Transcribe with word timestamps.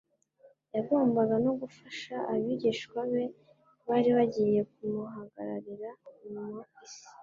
yagombaga 0.75 1.35
no 1.45 1.51
gufasha 1.59 2.15
abigishwa 2.33 2.99
be 3.11 3.23
bari 3.87 4.09
bagiye 4.17 4.59
kumuhagararira 4.71 5.89
mu 6.47 6.61
isi 6.85 7.07